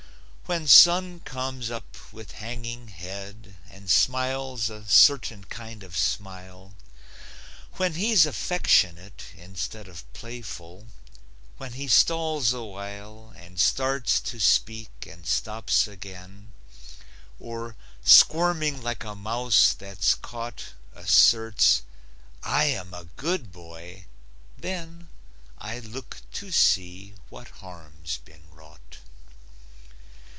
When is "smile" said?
5.95-6.73